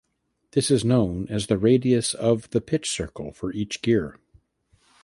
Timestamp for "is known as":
0.71-1.45